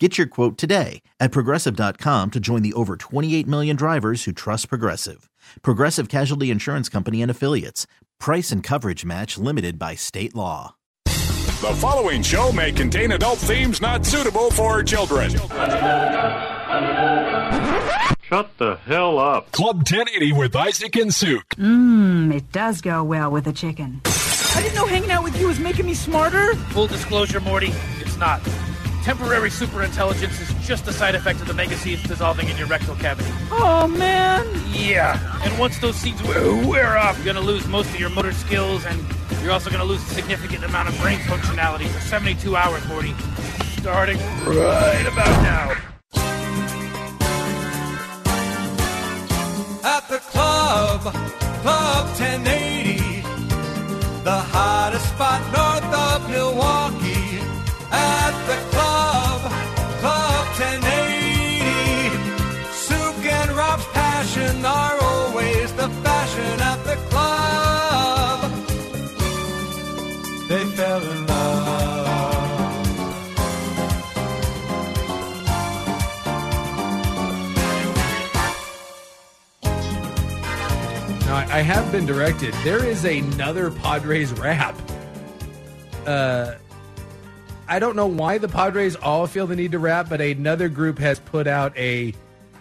[0.00, 4.68] Get your quote today at progressive.com to join the over 28 million drivers who trust
[4.68, 5.28] Progressive.
[5.62, 7.88] Progressive Casualty Insurance Company and Affiliates.
[8.20, 10.76] Price and coverage match limited by state law.
[11.04, 15.30] The following show may contain adult themes not suitable for children.
[18.22, 19.50] Shut the hell up.
[19.50, 21.40] Club 1080 with Isaac and Sue.
[21.56, 24.00] Mmm, it does go well with a chicken.
[24.04, 26.54] I didn't know hanging out with you was making me smarter.
[26.70, 28.40] Full disclosure, Morty, it's not.
[29.08, 32.94] Temporary superintelligence is just a side effect of the mega seeds dissolving in your rectal
[32.96, 33.30] cavity.
[33.50, 34.46] Oh man.
[34.70, 38.32] Yeah, and once those seeds wear, wear off, you're gonna lose most of your motor
[38.32, 39.02] skills, and
[39.42, 43.14] you're also gonna lose a significant amount of brain functionality for 72 hours, Morty.
[43.78, 45.70] Starting right about now.
[49.84, 51.00] At the club,
[51.62, 53.22] Club 1080,
[54.22, 55.67] the hottest spot north
[81.88, 82.52] I been directed.
[82.64, 84.76] There is another Padres rap.
[86.04, 86.56] Uh,
[87.66, 90.98] I don't know why the Padres all feel the need to rap, but another group
[90.98, 92.12] has put out a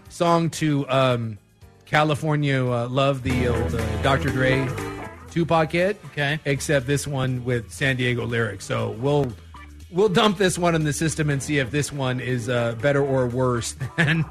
[0.07, 1.37] song to um,
[1.85, 4.29] California uh, Love, the old uh, Dr.
[4.29, 4.65] Dre
[5.29, 5.99] Tupac hit.
[6.13, 6.39] Okay.
[6.45, 8.63] Except this one with San Diego lyrics.
[8.63, 9.33] So we'll
[9.91, 13.03] we'll dump this one in the system and see if this one is uh, better
[13.03, 14.23] or worse than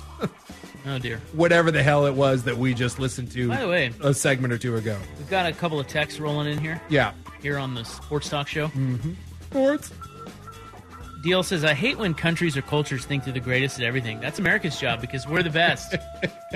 [0.86, 1.18] Oh dear.
[1.32, 4.52] whatever the hell it was that we just listened to By the way- a segment
[4.52, 4.98] or two ago.
[5.18, 6.80] We've got a couple of texts rolling in here.
[6.88, 7.12] Yeah.
[7.42, 8.68] Here on the Sports Talk Show.
[8.68, 9.12] Mm-hmm.
[9.50, 9.92] Sports.
[11.22, 14.20] Deal says, I hate when countries or cultures think they're the greatest at everything.
[14.20, 15.96] That's America's job because we're the best.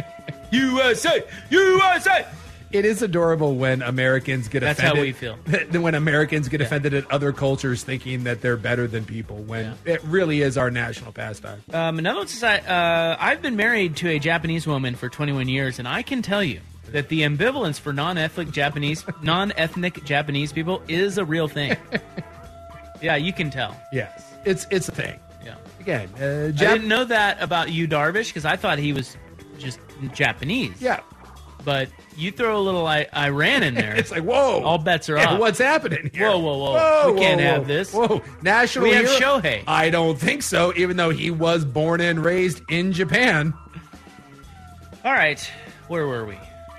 [0.53, 2.27] USA, USA.
[2.73, 4.77] It is adorable when Americans get offended.
[4.85, 5.35] That's how we feel.
[5.83, 9.95] when Americans get offended at other cultures thinking that they're better than people when Yeah.
[9.95, 11.63] it really is our national pastime.
[11.73, 15.49] um, another one says, I, uh, I've been married to a Japanese woman for 21
[15.49, 16.61] years, and I can tell you
[16.93, 21.77] that the ambivalence for non-ethnic Japanese, non-ethnic Japanese people is a real thing.
[23.03, 23.77] yeah, you can tell.
[23.93, 25.19] Yes, it's it's a thing.
[25.45, 25.55] Yeah.
[25.81, 29.17] Again, uh, I didn't know that about you, Darvish, because I thought he was
[29.59, 29.79] just
[30.15, 30.81] Japanese.
[30.81, 31.01] Yeah,
[31.65, 33.95] But you throw a little I- Iran in there.
[33.97, 35.41] it's like whoa, all bets are Yeah, off.
[35.41, 36.29] What's happening here?
[36.29, 37.13] Whoa, whoa, whoa.
[37.13, 37.47] We can't whoa.
[37.47, 37.93] have this.
[37.93, 38.85] Whoa, national.
[38.85, 39.19] We have hero?
[39.41, 39.63] Shohei.
[39.67, 40.73] I don't think so.
[40.77, 43.53] Even though he was born and raised in Japan,
[45.05, 45.41] All right,
[45.89, 46.37] where were we?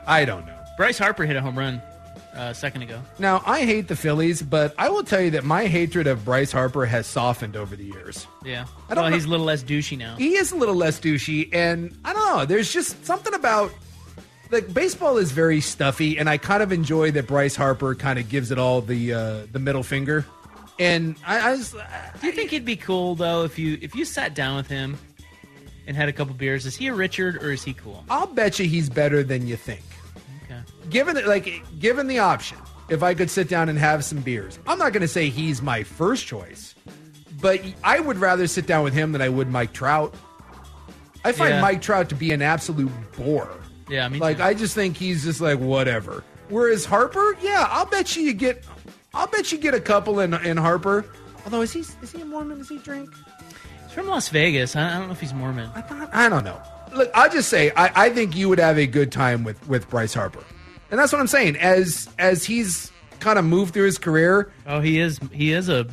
[0.08, 0.58] I don't know.
[0.78, 1.76] Bryce Harper hit a home run
[2.36, 3.00] uh, a second ago.
[3.20, 6.52] Now, I hate the Phillies, but I will tell you that my hatred of Bryce
[6.52, 8.26] Harper has softened over the years.
[8.44, 8.66] Yeah.
[8.90, 10.16] I don't well, know- he's a little less douchey now.
[10.16, 12.46] He is a little less douchey, and I don't know.
[12.46, 13.72] There's just something about
[14.52, 18.30] like baseball is very stuffy, and I kind of enjoy that Bryce Harper kind of
[18.30, 20.26] gives it all the uh, the middle finger.
[20.80, 24.34] And I, I Do you think it'd be cool though if you if you sat
[24.34, 24.98] down with him
[25.88, 26.66] and had a couple beers?
[26.66, 28.04] Is he a Richard or is he cool?
[28.10, 29.84] I'll bet you he's better than you think.
[30.46, 30.60] Okay.
[30.90, 32.58] Given the, like given the option,
[32.90, 35.62] if I could sit down and have some beers, I'm not going to say he's
[35.62, 36.74] my first choice,
[37.40, 40.14] but I would rather sit down with him than I would Mike Trout.
[41.24, 41.62] I find Yeah.
[41.62, 43.50] Mike Trout to be an absolute bore.
[43.92, 46.24] Yeah, I mean, Like I just think he's just like whatever.
[46.50, 48.64] Whereas Harper, yeah, I'll bet you you get,
[49.14, 51.06] I'll bet you get a couple in in Harper.
[51.44, 52.58] Although is he is he a Mormon?
[52.60, 53.10] Does he drink?
[53.84, 54.76] He's from Las Vegas.
[54.78, 55.70] I I don't know if he's Mormon.
[55.76, 56.60] I thought I don't know.
[56.96, 59.90] Look, I'll just say I, I think you would have a good time with with
[59.90, 60.44] Bryce Harper,
[60.90, 61.58] and that's what I'm saying.
[61.58, 65.20] As as he's kind of moved through his career, Oh, he is.
[65.34, 65.86] He is a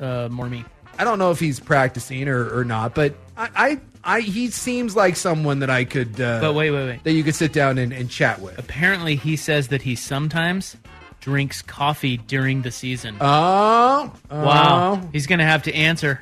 [0.00, 0.64] uh, Mormon.
[0.98, 4.94] I don't know if he's practicing or, or not, but I, I I he seems
[4.94, 6.20] like someone that I could.
[6.20, 7.04] Uh, But wait, wait, wait.
[7.04, 8.58] that you could sit down and, and chat with.
[8.58, 10.76] Apparently, he says that he sometimes
[11.20, 13.16] drinks coffee during the season.
[13.20, 15.00] Oh, wow.
[15.02, 15.08] oh.
[15.12, 16.20] He's going to have to answer.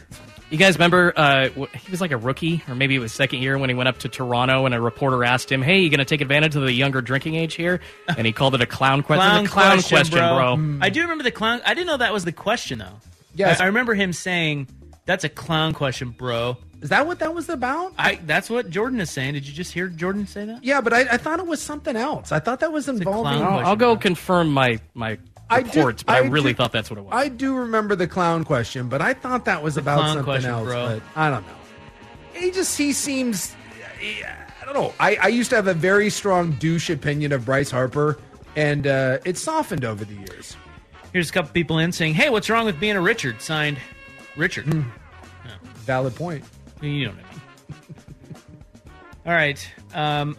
[0.48, 3.56] You guys remember uh, he was like a rookie, or maybe it was second year
[3.56, 6.04] when he went up to Toronto and a reporter asked him, "Hey, you going to
[6.04, 7.80] take advantage of the younger drinking age here?"
[8.16, 9.26] And he called it a clown question.
[9.26, 10.78] Clown, a clown question, question, bro.
[10.82, 11.62] I do remember the clown.
[11.64, 13.00] I didn't know that was the question, though.
[13.34, 13.60] Yes.
[13.60, 14.68] I, I remember him saying,
[15.06, 17.92] "That's a clown question, bro." Is that what that was about?
[17.96, 18.16] I.
[18.26, 19.34] That's what Jordan is saying.
[19.34, 20.62] Did you just hear Jordan say that?
[20.64, 22.32] Yeah, but I, I thought it was something else.
[22.32, 23.40] I thought that was involving.
[23.40, 24.02] I'll, I'll go bro.
[24.02, 25.16] confirm my my
[25.48, 27.12] I do- reports, but I, I really do- thought that's what it was.
[27.14, 30.50] I do remember the clown question, but I thought that was about clown something question,
[30.50, 30.64] else.
[30.64, 31.00] bro.
[31.00, 31.54] But I don't know.
[32.34, 33.54] He just he seems.
[34.60, 34.92] I don't know.
[34.98, 38.18] I, I used to have a very strong douche opinion of Bryce Harper,
[38.56, 40.56] and uh, it's softened over the years.
[41.12, 43.78] Here's a couple people in saying, "Hey, what's wrong with being a Richard?" Signed,
[44.36, 44.64] Richard.
[44.64, 44.82] Hmm.
[45.84, 46.44] Valid point.
[46.82, 47.24] You know I mean.
[49.26, 49.70] All right.
[49.94, 50.36] Um,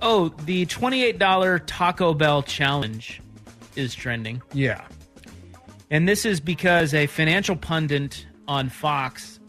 [0.00, 3.20] oh, the twenty-eight dollar Taco Bell challenge
[3.74, 4.84] is trending, Yeah.
[5.90, 9.40] and this is because a financial pundit on Fox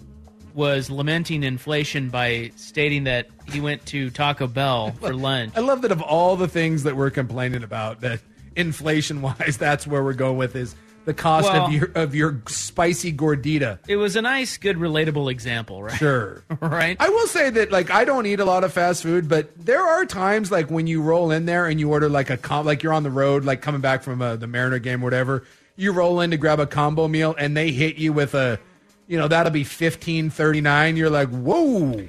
[0.53, 5.51] was lamenting inflation by stating that he went to Taco Bell for lunch.
[5.57, 8.21] I love that of all the things that we're complaining about, that
[8.55, 10.73] inflation wise, that's where we're going with is
[11.05, 13.79] the cost Well- of your of your spicy gordita.
[13.87, 15.97] It was a nice, good, relatable example, right?
[15.97, 16.43] Sure.
[16.61, 16.95] right.
[16.99, 19.81] I will say that like I don't eat a lot of fast food, but there
[19.85, 22.83] are times like when you roll in there and you order like a com like
[22.83, 25.43] you're on the road, like coming back from uh, the Mariner game or whatever.
[25.75, 28.59] You roll in to grab a combo meal and they hit you with a,
[29.07, 30.95] you know, that'll be fifteen thirty nine.
[30.97, 32.07] You're like, whoa, like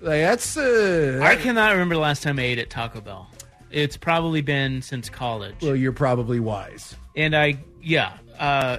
[0.00, 3.28] that's uh, I cannot remember the last time I ate at Taco Bell.
[3.70, 5.56] It's probably been since college.
[5.62, 6.94] well, you're probably wise.
[7.16, 8.78] And I, yeah, uh,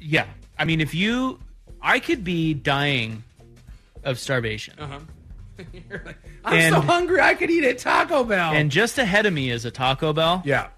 [0.00, 0.26] yeah.
[0.58, 1.38] I mean, if you,
[1.80, 3.22] I could be dying
[4.04, 4.74] of starvation.
[4.78, 4.98] uh-huh
[6.44, 8.52] I'm And- so hungry I could eat at Taco Bell.
[8.52, 10.42] And just ahead of me is a Taco Bell.
[10.44, 10.68] yeah,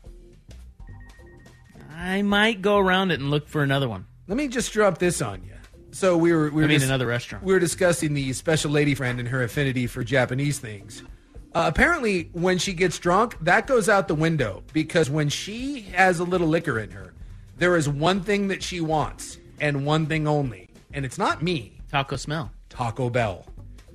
[1.97, 4.07] I might go around it and look for another one.
[4.27, 5.51] let me just drop this on you.
[5.93, 7.45] So we were, we were I mean, dis- another restaurant.
[7.45, 11.03] we were discussing the special lady friend and her affinity for Japanese things.
[11.55, 16.19] Uh, apparently, when she gets drunk, that goes out the window because when she has
[16.19, 17.14] a little liquor in her,
[17.57, 21.81] there is one thing that she wants and one thing only, and it's not me,
[21.91, 22.51] Taco smell.
[22.69, 23.47] Taco Bell.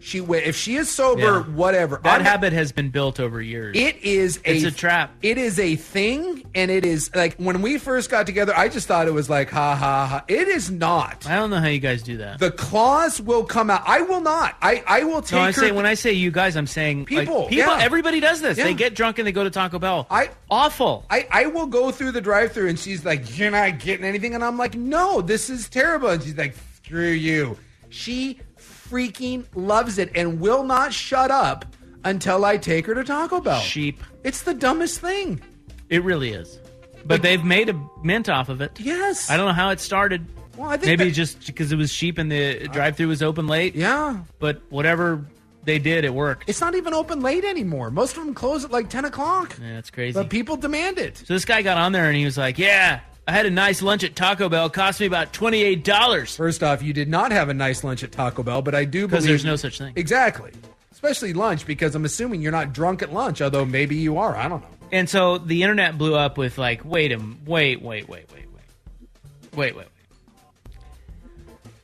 [0.01, 1.39] She wi- if she is sober, Yeah.
[1.53, 1.99] whatever.
[2.03, 3.75] That I'm- habit has been built over years.
[3.77, 5.11] It is a It's a trap.
[5.21, 8.53] It is a thing, and it is like when we first got together.
[8.55, 10.23] I just thought it was like ha ha ha.
[10.27, 11.25] It is not.
[11.29, 12.39] I don't know how you guys do that.
[12.39, 13.83] The claws will come out.
[13.85, 14.55] I will not.
[14.61, 17.07] I I will take no, I say when I say you guys, I'm saying like,
[17.07, 17.79] People, people, yeah.
[17.81, 18.57] everybody does this.
[18.57, 18.63] Yeah.
[18.63, 20.07] They get drunk and they go to Taco Bell.
[20.09, 21.05] I awful.
[21.09, 24.33] I, I will go through the drive through and she's like, You're not getting anything.
[24.33, 26.07] And I'm like, No, this is terrible.
[26.07, 26.55] And she's like,
[26.85, 27.57] Screw you.
[27.89, 28.39] She
[28.89, 31.65] freaking loves it and will not shut up
[32.03, 33.59] until I take her to Taco Bell.
[33.59, 34.01] Sheep.
[34.23, 35.41] It's the dumbest thing.
[35.89, 36.59] It really is.
[37.05, 38.79] But they've made a mint off of it.
[38.79, 39.29] Yes.
[39.29, 40.25] I don't know how it started.
[40.57, 43.47] Well, I think Maybe that- just because it was cheap and the drive-through was open
[43.47, 43.75] late.
[43.75, 44.17] Yeah.
[44.39, 45.25] But whatever
[45.63, 46.49] they did, it worked.
[46.49, 47.91] It's not even open late anymore.
[47.91, 49.57] Most of them close at like 10 o'clock.
[49.61, 50.13] Yeah, that's crazy.
[50.13, 51.17] But people demand it.
[51.17, 53.83] so this guy got on there and he was like, "Yeah, I had a nice
[53.83, 54.65] lunch at Taco Bell.
[54.65, 58.03] It cost me about twenty-eight dollars." First off, you did not have a nice lunch
[58.03, 59.93] at Taco Bell, but I do believe Because there's no such thing.
[59.95, 60.51] Exactly.
[60.91, 64.35] Especially lunch, because I'm assuming you're not drunk at lunch, although maybe you are.
[64.35, 64.67] I don't know.
[64.91, 68.47] And so the internet blew up with like, "Wait a, wait, wait, wait, wait, wait,
[68.51, 69.85] wait, wait, wait."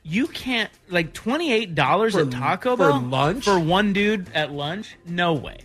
[0.02, 3.44] You can't like twenty-eight dollars at Taco for Bell lunch?
[3.44, 4.96] for one dude at lunch?
[5.06, 5.58] No way.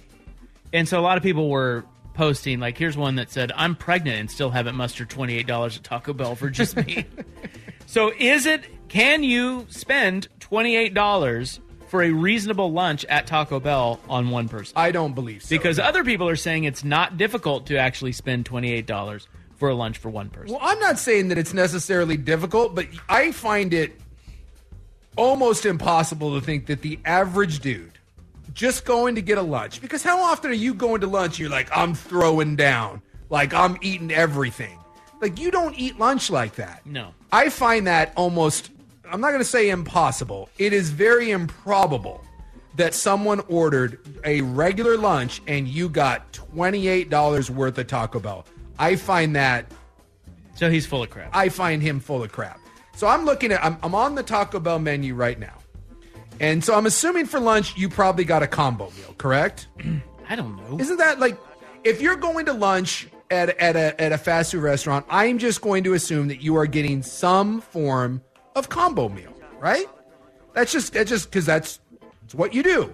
[0.71, 4.19] And so a lot of people were posting like, "Here's one that said I'm pregnant
[4.19, 7.05] and still haven't mustered twenty-eight dollars at Taco Bell for just me."
[7.85, 8.63] so is it?
[8.87, 11.59] Can you spend twenty-eight dollars
[11.91, 14.71] for a reasonable lunch at Taco Bell on one person?
[14.77, 15.49] I don't believe so.
[15.49, 19.27] Because other people are saying it's not difficult to actually spend $28
[19.57, 20.55] for a lunch for one person.
[20.55, 23.99] Well, I'm not saying that it's necessarily difficult, but I find it
[25.17, 27.90] almost impossible to think that the average dude
[28.53, 31.39] just going to get a lunch, because how often are you going to lunch?
[31.39, 34.77] You're like, I'm throwing down, like I'm eating everything.
[35.21, 36.85] Like you don't eat lunch like that.
[36.85, 37.13] No.
[37.31, 38.71] I find that almost,
[39.09, 40.49] I'm not going to say impossible.
[40.57, 42.23] It is very improbable
[42.75, 48.45] that someone ordered a regular lunch and you got $28 worth of Taco Bell.
[48.79, 49.65] I find that
[50.55, 51.29] So he's full of crap.
[51.35, 52.59] I find him full of crap.
[52.95, 55.53] So I'm looking at I'm, I'm on the Taco Bell menu right now.
[56.41, 59.67] And so I'm assuming for lunch you probably got a combo meal, correct?
[60.29, 60.79] I don't know.
[60.79, 61.37] Isn't that like
[61.83, 65.61] if you're going to lunch at at a at a fast food restaurant, I'm just
[65.61, 68.21] going to assume that you are getting some form
[68.55, 69.85] of combo meal, right?
[70.53, 71.79] That's just that's just because that's,
[72.21, 72.93] that's what you do.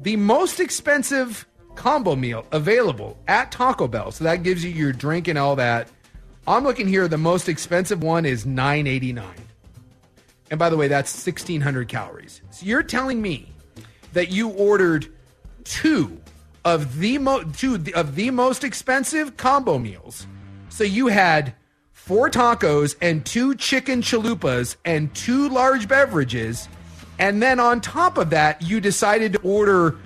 [0.00, 5.28] The most expensive combo meal available at Taco Bell, so that gives you your drink
[5.28, 5.88] and all that.
[6.46, 7.06] I'm looking here.
[7.08, 9.24] The most expensive one is 9.89,
[10.50, 12.42] and by the way, that's 1,600 calories.
[12.50, 13.52] So you're telling me
[14.12, 15.06] that you ordered
[15.64, 16.20] two
[16.64, 20.26] of the mo- two of the most expensive combo meals.
[20.68, 21.54] So you had
[21.92, 26.68] four tacos and two chicken chalupas and two large beverages,
[27.18, 29.96] and then on top of that, you decided to order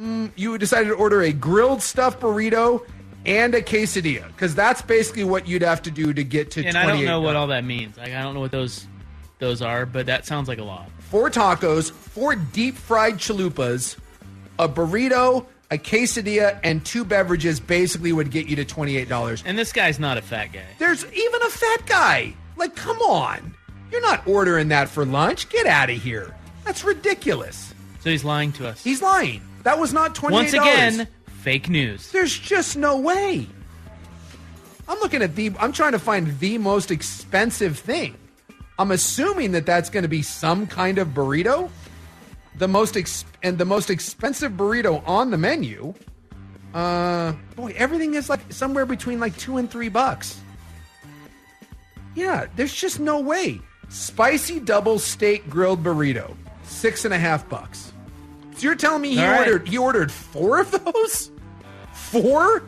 [0.00, 2.84] mm, you decided to order a grilled stuffed burrito
[3.26, 6.64] and a quesadilla because that's basically what you'd have to do to get to.
[6.64, 7.96] and I don't know what all that means.
[7.96, 8.86] Like I don't know what those
[9.38, 10.90] those are, but that sounds like a lot.
[10.98, 13.96] four tacos, four deep fried chalupas,
[14.58, 19.42] a burrito, a quesadilla, and two beverages basically would get you to $28.
[19.44, 20.64] And this guy's not a fat guy.
[20.78, 22.34] There's even a fat guy.
[22.56, 23.54] Like, come on.
[23.92, 25.48] You're not ordering that for lunch.
[25.48, 26.34] Get out of here.
[26.64, 27.72] That's ridiculous.
[28.00, 28.82] So he's lying to us.
[28.82, 29.42] He's lying.
[29.62, 30.30] That was not $28.
[30.30, 32.10] Once again, fake news.
[32.12, 33.46] There's just no way.
[34.88, 38.16] I'm looking at the, I'm trying to find the most expensive thing.
[38.78, 41.70] I'm assuming that that's going to be some kind of burrito.
[42.56, 45.94] The most ex- and the most expensive burrito on the menu.
[46.74, 50.40] Uh, boy, everything is like somewhere between like two and three bucks.
[52.14, 53.60] Yeah, there's just no way.
[53.88, 57.92] Spicy double steak grilled burrito, six and a half bucks.
[58.56, 59.46] So you're telling me he All right.
[59.46, 61.30] ordered he ordered four of those?
[61.92, 62.64] Four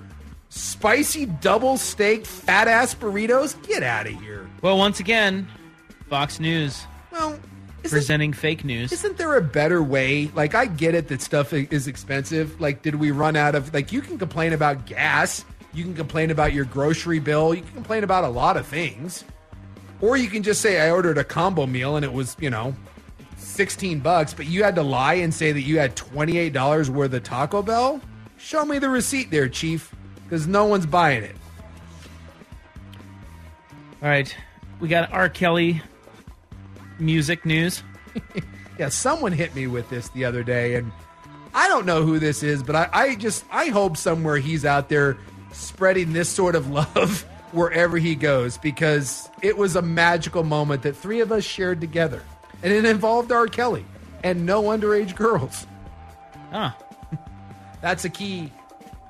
[0.50, 3.60] spicy double steak fat ass burritos?
[3.66, 4.48] Get out of here.
[4.62, 5.48] Well, once again,
[6.10, 7.38] Fox News Well,
[7.84, 8.90] presenting fake news.
[8.90, 10.28] isn't there a better way?
[10.34, 12.60] Like, I get it that stuff is expensive.
[12.60, 16.32] Like, did we run out of, like, you can complain about gas, you can complain
[16.32, 19.24] about your grocery bill, you can complain about a lot of things.
[20.00, 22.74] Or you can just say, I ordered a combo meal and it was, you know,
[23.36, 27.22] 16 bucks, but you had to lie and say that you had $28 worth of
[27.22, 28.00] Taco Bell?
[28.36, 31.36] Show me the receipt there, Chief, because no one's buying it.
[34.02, 34.34] All right,
[34.80, 35.28] we got R.
[35.28, 35.82] Kelly
[37.00, 37.82] music news.
[38.78, 40.90] Yeah, someone hit me with this the other day, and
[41.52, 44.88] I don't know who this is, but I, I just I hope somewhere he's out
[44.88, 45.18] there
[45.52, 50.96] spreading this sort of love wherever he goes because it was a magical moment that
[50.96, 52.22] three of us shared together,
[52.62, 53.46] and it involved R.
[53.48, 53.84] Kelly
[54.24, 55.66] and no underage girls.
[56.50, 56.70] Huh.
[57.82, 58.50] That's a key.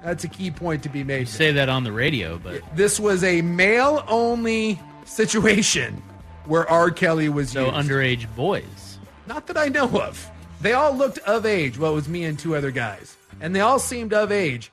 [0.02, 1.28] That's a key point to be made.
[1.28, 6.02] Say that on the radio, but This was a male only situation
[6.47, 6.90] where R.
[6.90, 7.76] Kelly was so used.
[7.76, 8.99] underage boys.
[9.26, 10.28] Not that I know of.
[10.61, 11.78] They all looked of age.
[11.78, 13.16] Well, it was me and two other guys.
[13.40, 14.73] And they all seemed of age.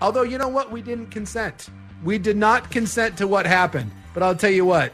[0.00, 0.70] Although, you know what?
[0.70, 1.68] We didn't consent.
[2.04, 3.90] We did not consent to what happened.
[4.14, 4.92] But I'll tell you what,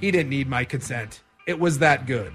[0.00, 1.20] he didn't need my consent.
[1.46, 2.32] It was that good.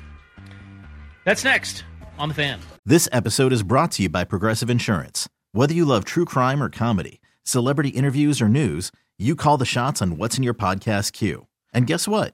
[1.25, 1.83] That's next
[2.17, 2.59] on the fan.
[2.85, 5.27] This episode is brought to you by Progressive Insurance.
[5.51, 10.01] Whether you love true crime or comedy, celebrity interviews or news, you call the shots
[10.01, 11.47] on what's in your podcast queue.
[11.73, 12.33] And guess what?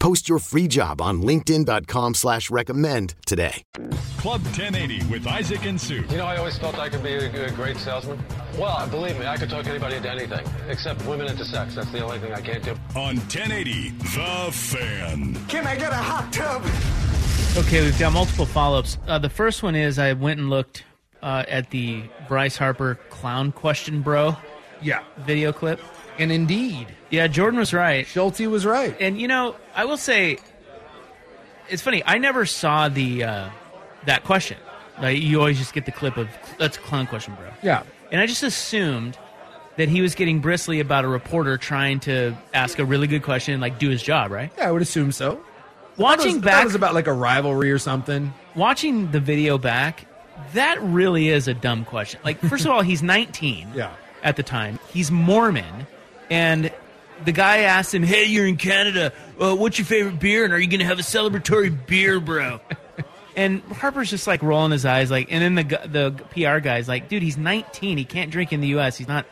[0.00, 3.62] Post your free job on linkedin.com slash recommend today.
[4.16, 6.04] Club 1080 with Isaac and Sue.
[6.08, 8.18] You know, I always felt I could be a, a great salesman.
[8.58, 11.74] Well, believe me, I could talk anybody into anything, except women into sex.
[11.74, 12.72] That's the only thing I can't do.
[12.96, 15.34] On 1080, The Fan.
[15.48, 16.64] Can I get a hot tub?
[17.62, 18.96] Okay, we've got multiple follow-ups.
[19.06, 20.84] Uh, the first one is I went and looked
[21.22, 24.34] uh, at the Bryce Harper clown question, bro.
[24.80, 25.78] Yeah, video clip.
[26.20, 28.06] And indeed, yeah, Jordan was right.
[28.06, 28.94] Schulte was right.
[29.00, 30.38] And you know, I will say,
[31.68, 32.02] it's funny.
[32.04, 33.50] I never saw the uh,
[34.06, 34.58] that question.
[35.00, 37.48] Like you always just get the clip of that's a clown question, bro.
[37.62, 37.82] Yeah.
[38.12, 39.16] And I just assumed
[39.76, 43.54] that he was getting bristly about a reporter trying to ask a really good question
[43.54, 44.52] and like do his job, right?
[44.58, 45.30] Yeah, I would assume so.
[45.30, 48.34] I thought it Watching was, back was about like a rivalry or something.
[48.54, 50.06] watching the video back,
[50.54, 52.20] that really is a dumb question.
[52.24, 53.92] Like, first of all, he's 19 Yeah.
[54.22, 54.78] at the time.
[54.92, 55.86] He's Mormon,
[56.30, 56.72] and
[57.24, 59.12] the guy asked him, "Hey, you're in Canada.
[59.38, 60.44] Uh, what's your favorite beer?
[60.44, 62.60] And are you going to have a celebratory beer, bro?"
[63.36, 67.08] and Harper's just like rolling his eyes, like, and then the the PR guy's like,
[67.08, 67.98] "Dude, he's 19.
[67.98, 68.96] He can't drink in the U.S.
[68.96, 69.26] He's not."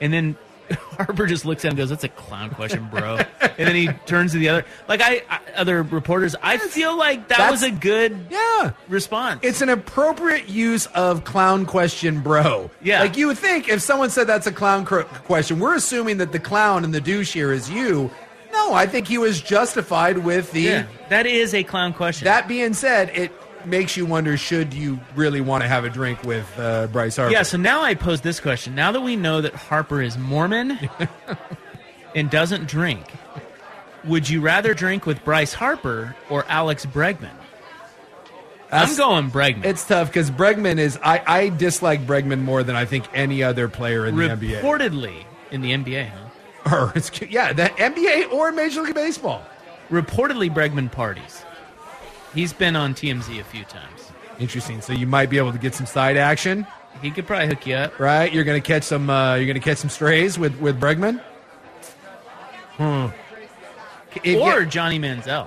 [0.00, 0.36] And then
[0.96, 3.88] Harper just looks at him and goes, "That's a clown question, bro." and then he
[4.06, 6.36] turns to the other, like I, I other reporters.
[6.42, 8.72] I feel like that was a good Yeah.
[8.88, 9.40] response.
[9.42, 12.70] It's an appropriate use of clown question, bro.
[12.82, 13.00] Yeah.
[13.00, 16.32] Like you would think if someone said that's a clown cr- question, we're assuming that
[16.32, 18.10] the clown and the douche here is you.
[18.52, 20.60] No, I think he was justified with the.
[20.62, 22.24] Yeah, that is a clown question.
[22.24, 23.32] That being said, it
[23.66, 27.32] makes you wonder should you really want to have a drink with uh, Bryce Harper?
[27.32, 28.74] Yeah, so now I pose this question.
[28.74, 30.78] Now that we know that Harper is Mormon
[32.14, 33.06] and doesn't drink,
[34.04, 37.30] would you rather drink with Bryce Harper or Alex Bregman?
[38.72, 39.64] I'm going Bregman.
[39.64, 40.98] It's tough because Bregman is.
[41.02, 44.60] I, I dislike Bregman more than I think any other player in the NBA.
[44.60, 46.26] Reportedly in the NBA, huh?
[46.70, 49.42] Or it's yeah, the NBA or Major League Baseball.
[49.90, 51.42] Reportedly Bregman parties.
[52.34, 54.10] He's been on TMZ a few times.
[54.38, 54.80] Interesting.
[54.80, 56.66] So you might be able to get some side action,
[57.02, 57.98] He could probably hook you up.
[57.98, 58.32] right?
[58.32, 59.10] You're going to catch some.
[59.10, 61.20] Uh, you're going to catch some strays with with Bregman.
[62.76, 63.06] Hmm.
[64.24, 65.46] If or Johnny Manziel,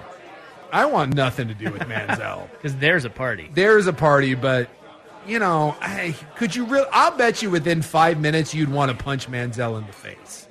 [0.71, 2.49] I want nothing to do with Manziel.
[2.51, 3.49] because there's a party.
[3.53, 4.69] There's a party, but
[5.27, 6.87] you know, I, could you really?
[6.91, 10.47] I'll bet you within five minutes you'd want to punch Manziel in the face.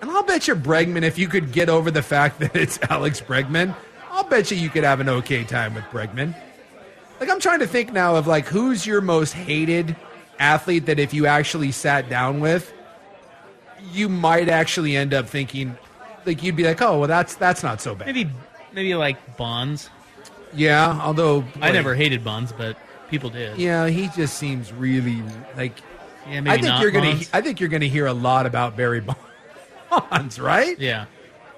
[0.00, 3.20] And I'll bet you Bregman, if you could get over the fact that it's Alex
[3.20, 3.74] Bregman,
[4.14, 6.34] I'll bet you you could have an okay time with Bregman.
[7.18, 9.96] Like I'm trying to think now of like who's your most hated
[10.38, 12.72] athlete that if you actually sat down with,
[13.92, 15.76] you might actually end up thinking
[16.26, 18.06] like you'd be like, oh well, that's that's not so bad.
[18.06, 18.30] Maybe,
[18.72, 19.90] maybe like Bonds.
[20.54, 22.76] Yeah, although I never hated Bonds, but
[23.10, 23.58] people did.
[23.58, 25.22] Yeah, he just seems really
[25.56, 25.76] like.
[26.28, 27.10] Yeah, maybe I think you're gonna.
[27.12, 27.30] Bonds.
[27.32, 29.02] I think you're gonna hear a lot about Barry
[29.90, 30.78] Bonds, right?
[30.78, 31.06] Yeah.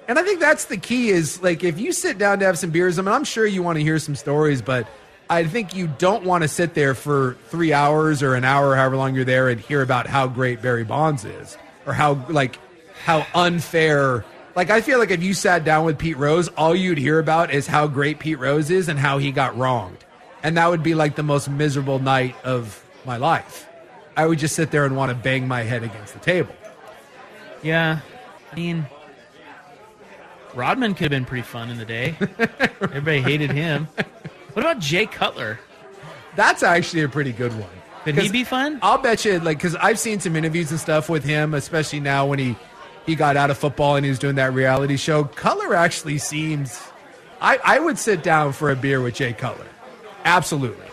[0.07, 1.09] And I think that's the key.
[1.09, 2.97] Is like if you sit down to have some beers.
[2.97, 4.87] I mean, I'm sure you want to hear some stories, but
[5.29, 8.95] I think you don't want to sit there for three hours or an hour, however
[8.95, 12.59] long you're there, and hear about how great Barry Bonds is or how like
[13.03, 14.23] how unfair.
[14.55, 17.51] Like I feel like if you sat down with Pete Rose, all you'd hear about
[17.51, 20.03] is how great Pete Rose is and how he got wronged,
[20.43, 23.67] and that would be like the most miserable night of my life.
[24.15, 26.55] I would just sit there and want to bang my head against the table.
[27.61, 27.99] Yeah,
[28.51, 28.87] I mean,
[30.57, 32.15] Rodman could have been pretty fun in the day.
[32.81, 33.87] Everybody hated him.
[34.53, 35.59] What about Jay Cutler?
[36.35, 37.69] That's actually a pretty good one.
[38.03, 38.79] Could he be fun?
[38.81, 42.25] I'll bet you, like, because I've seen some interviews and stuff with him, especially now
[42.25, 42.55] when he
[43.05, 45.25] he got out of football and he was doing that reality show.
[45.25, 46.81] Cutler actually seems.
[47.39, 49.67] I I would sit down for a beer with Jay Cutler.
[50.25, 50.87] Absolutely,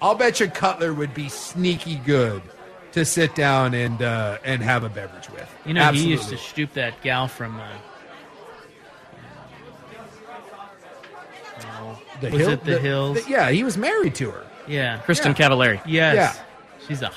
[0.00, 2.40] I'll bet you Cutler would be sneaky good
[2.92, 5.52] to sit down and uh, and have a beverage with.
[5.66, 6.04] You know, Absolutely.
[6.04, 7.60] he used to stoop that gal from.
[7.60, 7.68] Uh,
[12.20, 13.24] The was Hill- it the, Hills?
[13.24, 14.44] the- yeah, he was married to her.
[14.66, 15.48] yeah, Kristin Yeah.
[15.48, 15.80] Cavallari.
[15.86, 16.14] Yes.
[16.16, 16.86] Yeah.
[16.86, 17.06] she's a.
[17.06, 17.16] hot.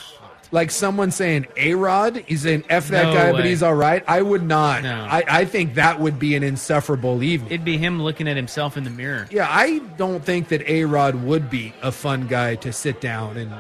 [0.52, 4.04] like someone saying A Rod, he's saying F that No guy, but he's all right.
[4.08, 4.84] I would not.
[4.84, 5.08] No.
[5.10, 7.52] I, I think that would be an insufferable evening.
[7.52, 9.28] It'd be him looking at himself in the mirror.
[9.32, 13.38] yeah, I don't think that A Rod would be a fun guy to sit down
[13.38, 13.52] and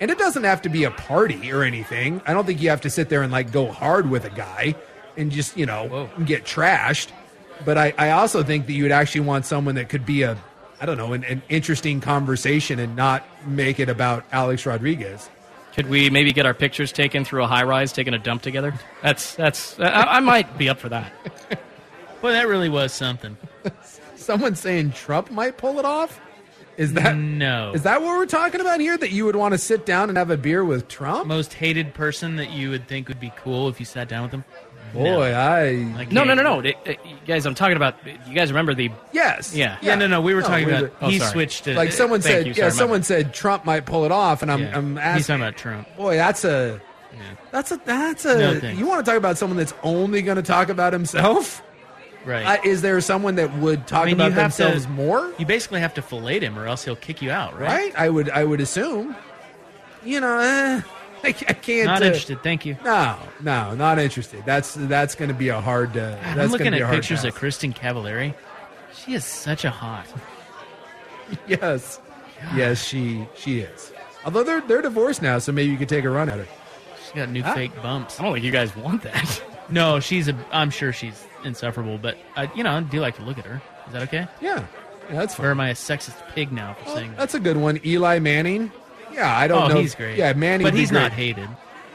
[0.00, 2.20] and it doesn't have to be a party or anything.
[2.26, 4.74] I don't think you have to sit there and like go hard with a guy
[5.16, 7.08] and just, you know, get trashed.
[7.66, 10.38] But I, I also think that you would actually want someone that could be a
[10.80, 15.28] I don't know, an, an interesting conversation and not make it about Alex Rodriguez.
[15.74, 18.74] Could we maybe get our pictures taken through a high rise, taking a dump together?
[19.02, 19.78] That's that's.
[19.78, 21.12] I, I might be up for that.
[22.20, 23.36] Boy, that really was something.
[24.16, 26.20] Someone saying Trump might pull it off?
[26.76, 27.72] Is that no?
[27.74, 28.96] Is that what we're talking about here?
[28.96, 31.26] That you would want to sit down and have a beer with Trump?
[31.26, 34.32] Most hated person that you would think would be cool if you sat down with
[34.32, 34.44] him.
[34.92, 35.72] Boy, I
[36.10, 36.60] No, no, no, no.
[36.60, 37.96] It- it- you guys, I'm talking about.
[38.26, 38.90] You guys remember the?
[39.12, 39.54] Yes.
[39.54, 39.76] Yeah.
[39.82, 40.20] Yeah, no, no.
[40.20, 40.82] We were No, talking we about.
[40.82, 41.30] were- Oh, he sorry.
[41.30, 43.06] switched to like someone Thank said, you, yeah, sorry, my someone bad.
[43.06, 44.76] said Trump might pull it off, and I'm, Yeah.
[44.76, 45.24] I'm He's asking.
[45.24, 45.96] talking about Trump.
[45.96, 46.80] Boy, that's a,
[47.50, 48.38] that's a, that's a.
[48.38, 48.78] No thanks.
[48.78, 51.62] you want to talk about someone that's only going to talk about himself?
[52.24, 52.44] Right.
[52.58, 55.32] Uh, is there someone that would talk I mean, about you have themselves to, more?
[55.38, 57.58] You basically have to fillet him, or else he'll kick you out.
[57.58, 57.68] Right.
[57.68, 57.92] Right?
[57.96, 59.16] I would, I would assume.
[60.04, 60.80] You know, eh,
[61.24, 61.86] I, I can't.
[61.86, 62.42] Not uh, interested.
[62.42, 62.76] Thank you.
[62.84, 64.42] No, no, not interested.
[64.46, 65.90] That's that's going to be a hard.
[65.96, 67.36] Uh, God, that's I'm looking gonna be at hard pictures task.
[67.36, 68.34] of Kristin Cavallari.
[68.94, 70.06] She is such a hot.
[71.46, 72.00] Yes,
[72.56, 73.92] yes, she she is.
[74.24, 76.46] Although they're they're divorced now, so maybe you could take a run at her.
[77.04, 77.54] She's got new Ah.
[77.54, 78.18] fake bumps.
[78.18, 79.42] I don't think you guys want that.
[79.72, 80.36] No, she's a.
[80.50, 83.62] I'm sure she's insufferable, but I, you know, I do like to look at her.
[83.86, 84.26] Is that okay?
[84.40, 84.64] Yeah,
[85.08, 85.46] yeah that's fine.
[85.46, 87.18] Or am I a sexist pig now for saying that?
[87.18, 87.78] That's a good one.
[87.86, 88.72] Eli Manning.
[89.12, 89.80] Yeah, I don't oh, know.
[89.80, 90.16] he's great.
[90.18, 90.64] Yeah, Manning.
[90.64, 91.48] but he's not hated.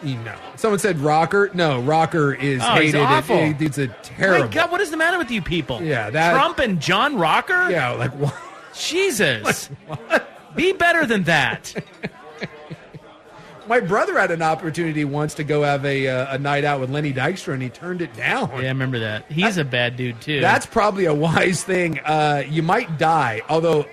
[0.03, 0.35] No.
[0.55, 1.49] Someone said Rocker.
[1.53, 3.01] No, Rocker is Oh, he's hated.
[3.01, 3.37] awful.
[3.37, 4.45] It- it's a terrible.
[4.47, 5.81] My God, what is the matter with you people?
[5.81, 7.71] Yeah, that- Trump and John Rocker.
[7.71, 8.35] Yeah, like what?
[8.75, 9.69] Jesus,
[10.55, 11.73] be better than that.
[13.67, 16.91] My brother had an opportunity once to go have a uh, a night out with
[16.91, 18.49] Lenny Dykstra, and he turned it down.
[18.51, 19.31] Yeah, I remember that.
[19.31, 20.39] He's a bad dude too.
[20.39, 21.99] That's probably a wise thing.
[21.99, 23.85] Uh, you might die, although.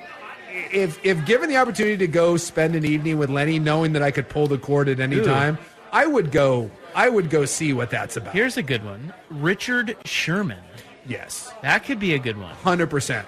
[0.73, 4.11] If if given the opportunity to go spend an evening with Lenny, knowing that I
[4.11, 5.25] could pull the cord at any Ooh.
[5.25, 5.59] time,
[5.93, 6.71] I would go.
[6.95, 8.35] I would go see what that's about.
[8.35, 9.15] Here's a good one.
[9.31, 10.59] Richard Sherman.
[11.07, 12.55] Yes, That could be a good one.
[12.55, 13.27] hundred percent.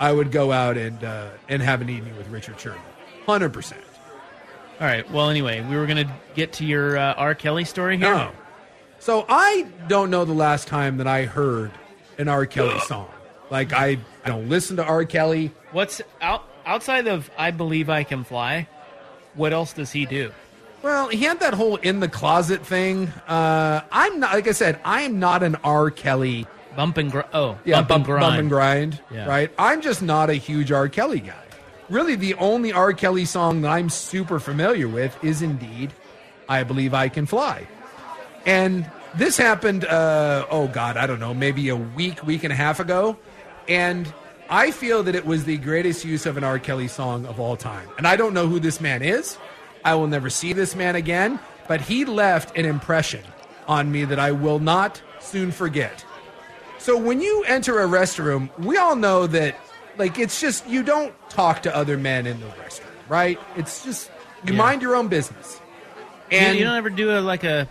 [0.00, 2.80] I would go out and uh, and have an evening with Richard Sherman.
[3.26, 3.82] Hundred percent.
[4.80, 5.08] All right.
[5.12, 7.34] Well, anyway, we were going to get to your uh, R.
[7.36, 8.12] Kelly story here.
[8.12, 8.32] No.
[8.98, 11.70] So I don't know the last time that I heard
[12.18, 12.44] an R.
[12.46, 13.08] Kelly song.
[13.50, 15.04] Like I, I don't listen to R.
[15.04, 15.52] Kelly.
[15.70, 18.68] What's out outside of "I Believe I Can Fly"?
[19.34, 20.32] What else does he do?
[20.82, 23.08] Well, he had that whole in the closet thing.
[23.26, 24.78] Uh, I'm not like I said.
[24.84, 25.90] I am not an R.
[25.90, 26.46] Kelly.
[26.76, 28.20] Bump and gr- oh, Yeah, bump, and grind.
[28.20, 29.00] bump and grind.
[29.10, 29.26] Yeah.
[29.26, 29.50] Right.
[29.58, 30.88] I'm just not a huge R.
[30.88, 31.34] Kelly guy.
[31.88, 32.92] Really, the only R.
[32.92, 35.92] Kelly song that I'm super familiar with is indeed
[36.48, 37.66] "I Believe I Can Fly,"
[38.46, 39.84] and this happened.
[39.84, 43.16] Uh, oh God, I don't know, maybe a week, week and a half ago,
[43.68, 44.12] and
[44.48, 46.58] I feel that it was the greatest use of an R.
[46.58, 47.88] Kelly song of all time.
[47.98, 49.38] And I don't know who this man is.
[49.84, 53.22] I will never see this man again, but he left an impression
[53.66, 56.04] on me that I will not soon forget.
[56.78, 59.56] So when you enter a restroom, we all know that
[59.96, 63.38] like it's just you don't talk to other men in the restroom, right?
[63.56, 64.10] It's just
[64.44, 64.58] you Yeah.
[64.58, 65.60] mind your own business.
[66.30, 67.66] And And you, don't ever do a like a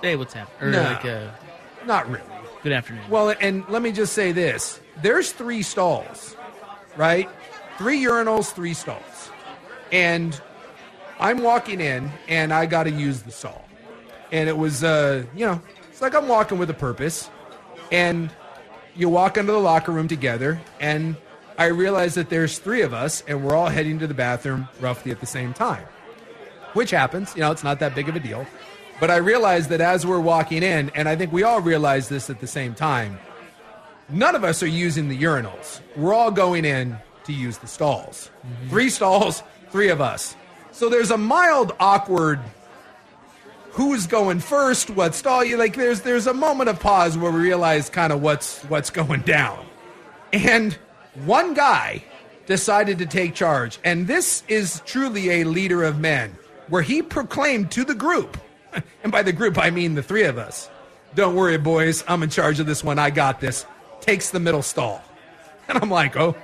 [0.00, 0.68] hey, what's happening?
[0.68, 0.82] Or No.
[0.82, 1.34] like a
[1.86, 2.22] not really.
[2.62, 3.02] Good afternoon.
[3.08, 4.80] Well, and let me just say this.
[5.02, 6.36] There's three stalls,
[6.96, 7.28] right?
[7.78, 9.30] Three urinals, three stalls.
[9.90, 10.40] And
[11.18, 13.64] I'm walking in and I got to use the stall.
[14.30, 17.30] And it was uh, you know, it's like I'm walking with a purpose.
[17.90, 18.30] And
[18.94, 21.16] you walk into the locker room together and
[21.58, 25.12] I realize that there's three of us and we're all heading to the bathroom roughly
[25.12, 25.84] at the same time.
[26.72, 28.46] Which happens, you know, it's not that big of a deal.
[29.02, 32.30] But I realize that as we're walking in, and I think we all realize this
[32.30, 33.18] at the same time,
[34.08, 35.80] none of us are using the urinals.
[35.96, 38.30] We're all going in to use the stalls.
[38.46, 38.68] Mm-hmm.
[38.68, 40.36] Three stalls, three of us.
[40.70, 42.38] So there's a mild awkward
[43.72, 47.40] who's going first, what stall you like there's there's a moment of pause where we
[47.40, 49.66] realize kind of what's what's going down.
[50.32, 50.78] And
[51.24, 52.04] one guy
[52.46, 56.36] decided to take charge, and this is truly a leader of men,
[56.68, 58.38] where he proclaimed to the group,
[59.02, 60.70] and by the group I mean the three of us,
[61.14, 63.66] don't worry, boys, I'm in charge of this one, I got this.
[64.00, 65.02] Takes the middle stall.
[65.68, 66.34] And I'm like, oh,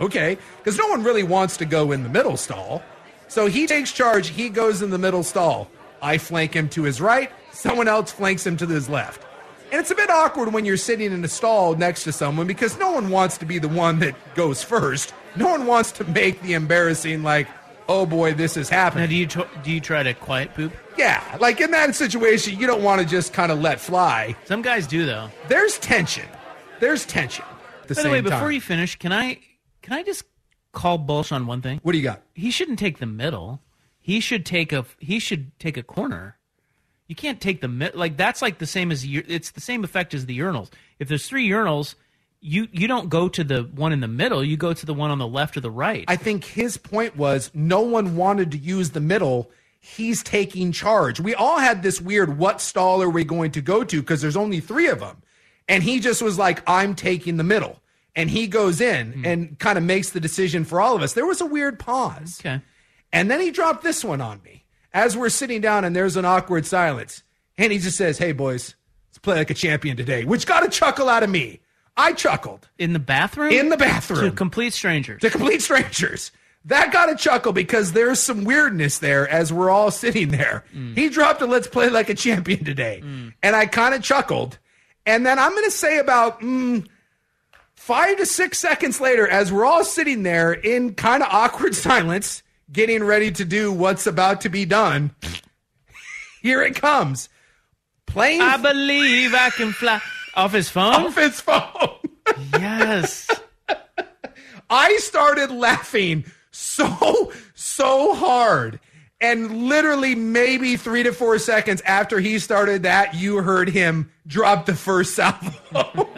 [0.00, 0.36] okay.
[0.58, 2.82] Because no one really wants to go in the middle stall.
[3.26, 5.68] So he takes charge, he goes in the middle stall.
[6.02, 9.26] I flank him to his right, someone else flanks him to his left.
[9.72, 12.78] And it's a bit awkward when you're sitting in a stall next to someone because
[12.78, 15.12] no one wants to be the one that goes first.
[15.34, 17.48] No one wants to make the embarrassing, like,
[17.88, 19.04] oh boy, this is happening.
[19.04, 20.72] now, do you tr- do you try to quiet poop?
[20.96, 24.36] Yeah, like in that situation, you don't want to just kind of let fly.
[24.44, 25.30] Some guys do though.
[25.48, 26.26] There's tension.
[26.80, 27.44] There's tension.
[27.82, 28.52] At the By the way, before time.
[28.52, 29.38] you finish, can I
[29.82, 30.24] can I just
[30.72, 31.80] call Bulsh on one thing?
[31.82, 32.22] What do you got?
[32.34, 33.60] He shouldn't take the middle.
[34.00, 36.36] He should take a he should take a corner.
[37.08, 40.14] You can't take the mid like that's like the same as it's the same effect
[40.14, 40.70] as the urinals.
[40.98, 41.94] If there's three urinals,
[42.40, 44.44] you you don't go to the one in the middle.
[44.44, 46.04] You go to the one on the left or the right.
[46.08, 49.50] I think his point was no one wanted to use the middle.
[49.80, 51.20] He's taking charge.
[51.20, 54.36] We all had this weird what stall are we going to go to because there's
[54.36, 55.22] only three of them.
[55.68, 57.80] And he just was like, I'm taking the middle.
[58.14, 59.26] And he goes in hmm.
[59.26, 61.12] and kind of makes the decision for all of us.
[61.12, 62.40] There was a weird pause.
[62.40, 62.62] Okay.
[63.12, 66.24] And then he dropped this one on me as we're sitting down and there's an
[66.24, 67.22] awkward silence.
[67.58, 68.74] And he just says, Hey, boys,
[69.10, 71.60] let's play like a champion today, which got a chuckle out of me.
[71.96, 72.68] I chuckled.
[72.78, 73.52] in the bathroom.
[73.52, 74.20] In the bathroom.
[74.20, 75.20] to complete strangers.
[75.22, 76.30] to complete strangers.
[76.66, 80.64] That got a chuckle because there's some weirdness there as we're all sitting there.
[80.96, 83.02] He dropped a let's play like a champion today.
[83.42, 84.58] And I kind of chuckled.
[85.06, 86.84] And then I'm going to say about mm,
[87.76, 92.42] five to six seconds later, as we're all sitting there in kind of awkward silence,
[92.72, 95.14] getting ready to do what's about to be done,
[96.42, 97.28] here it comes.
[98.06, 100.00] Playing I believe I can fly
[100.36, 100.94] off his phone.
[100.94, 101.98] off his phone.
[102.52, 103.28] yes.
[104.68, 108.80] I started laughing so, so hard.
[109.20, 114.66] And literally, maybe three to four seconds after he started that, you heard him drop
[114.66, 116.08] the first salvo.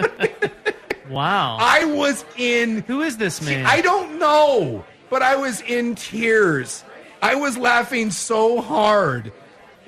[1.09, 1.59] Wow.
[1.61, 2.83] I was in.
[2.83, 3.67] Who is this man?
[3.67, 6.85] I don't know, but I was in tears.
[7.23, 9.33] I was laughing so hard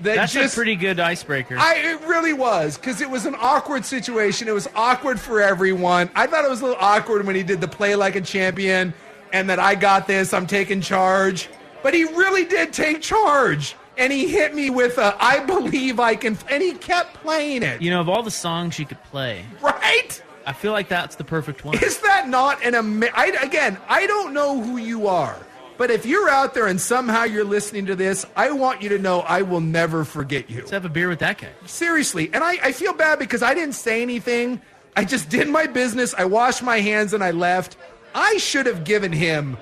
[0.02, 1.56] that That's just a pretty good icebreaker.
[1.58, 4.48] I it really was because it was an awkward situation.
[4.48, 6.10] It was awkward for everyone.
[6.14, 8.94] I thought it was a little awkward when he did the play like a champion
[9.32, 10.32] and that I got this.
[10.34, 11.48] I'm taking charge,
[11.82, 13.76] but he really did take charge.
[13.98, 17.82] And he hit me with a "I believe I can," and he kept playing it.
[17.82, 20.22] you know, of all the songs you could play, Right?
[20.46, 21.76] I feel like that's the perfect one.
[21.82, 25.36] Is that not an ama- I, again, I don't know who you are,
[25.80, 28.98] but if you're out there and somehow you're listening to this, I want you to
[28.98, 30.58] know I will never forget you.
[30.58, 31.48] Let's have a beer with that guy.
[31.64, 32.28] Seriously.
[32.34, 34.60] And I, I feel bad because I didn't say anything.
[34.94, 36.12] I just did my business.
[36.12, 37.78] I washed my hands and I left.
[38.14, 39.56] I should have given him.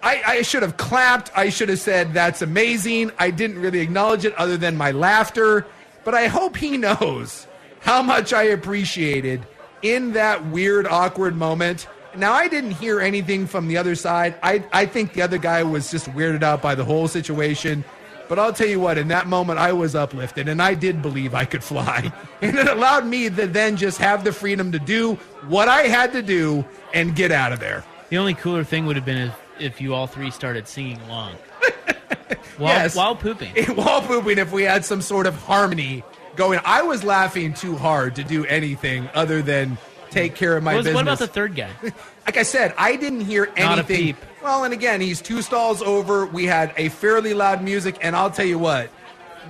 [0.00, 1.32] I, I should have clapped.
[1.34, 3.10] I should have said, that's amazing.
[3.18, 5.66] I didn't really acknowledge it other than my laughter.
[6.04, 7.48] But I hope he knows
[7.80, 9.44] how much I appreciated
[9.82, 11.88] in that weird, awkward moment.
[12.16, 14.34] Now, I didn't hear anything from the other side.
[14.42, 17.84] I, I think the other guy was just weirded out by the whole situation.
[18.28, 21.34] But I'll tell you what, in that moment, I was uplifted and I did believe
[21.34, 22.12] I could fly.
[22.40, 25.14] And it allowed me to then just have the freedom to do
[25.48, 27.82] what I had to do and get out of there.
[28.10, 31.32] The only cooler thing would have been if, if you all three started singing along
[32.58, 32.94] while, Yes.
[32.94, 33.54] while pooping.
[33.74, 36.04] While pooping, if we had some sort of harmony
[36.36, 39.76] going, I was laughing too hard to do anything other than
[40.10, 40.94] take care of my What was- business.
[40.96, 41.70] what about the third guy?
[42.26, 43.64] like I said, I didn't hear anything.
[43.64, 44.16] Not a peep.
[44.42, 46.26] Well, and again, he's two stalls over.
[46.26, 48.90] We had a fairly loud music, and I'll tell you what,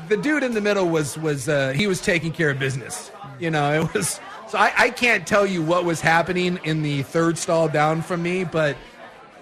[0.09, 3.11] the dude in the middle was was uh, he was taking care of business.
[3.39, 4.21] You know, it was.
[4.49, 8.23] So I, I can't tell you what was happening in the third stall down from
[8.23, 8.77] me, but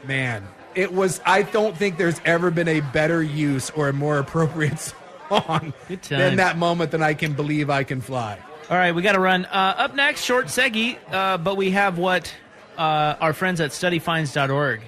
[0.04, 0.42] man,
[0.74, 1.20] it was.
[1.24, 4.92] I don't think there's ever been a better use or a more appropriate
[5.28, 5.72] song
[6.08, 8.38] than that moment that I can believe I can fly.
[8.68, 9.44] All right, we got to run.
[9.44, 12.34] Uh, up next, short seggy, uh, but we have what
[12.76, 14.80] uh, our friends at studyfinds.org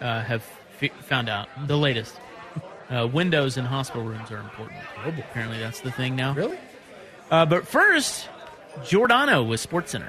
[0.00, 0.44] uh, have
[0.80, 1.48] f- found out.
[1.68, 2.16] The latest.
[2.90, 4.80] Uh, windows in hospital rooms are important.
[5.06, 6.34] Apparently, that's the thing now.
[6.34, 6.58] Really?
[7.30, 8.28] Uh, but first,
[8.84, 10.08] Giordano with SportsCenter.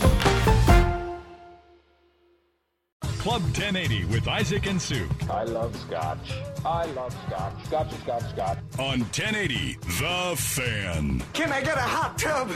[3.21, 5.07] Club 1080 with Isaac and Sue.
[5.29, 6.31] I love scotch.
[6.65, 7.65] I love scotch.
[7.65, 8.57] Scotch, scotch, scotch.
[8.79, 11.23] On 1080, The Fan.
[11.33, 12.49] Can I get a hot tub?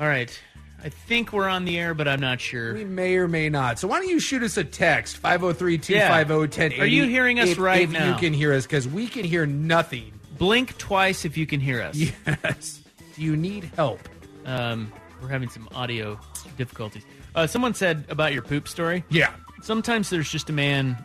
[0.00, 0.36] All right.
[0.82, 2.74] I think we're on the air, but I'm not sure.
[2.74, 3.78] We may or may not.
[3.78, 7.82] So why don't you shoot us a text 503-250-1080 Are you hearing us if, right
[7.82, 8.10] if now?
[8.10, 10.12] you can hear us because we can hear nothing.
[10.38, 11.96] Blink twice if you can hear us.
[12.26, 12.80] Yes.
[13.14, 14.00] Do you need help?
[14.46, 16.18] Um, we're having some audio
[16.58, 17.04] difficulties.
[17.34, 19.04] Uh, someone said about your poop story.
[19.08, 19.32] Yeah.
[19.62, 20.96] Sometimes there's just a man